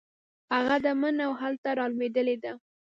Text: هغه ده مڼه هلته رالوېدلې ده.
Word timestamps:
هغه 0.55 0.75
ده 0.83 0.91
مڼه 1.01 1.25
هلته 1.41 1.69
رالوېدلې 1.79 2.35
ده. 2.43 2.53